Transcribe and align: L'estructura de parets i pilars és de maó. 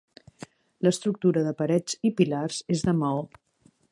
L'estructura 0.87 1.43
de 1.49 1.53
parets 1.59 1.99
i 2.11 2.13
pilars 2.21 2.61
és 2.79 2.83
de 2.91 2.99
maó. 3.05 3.23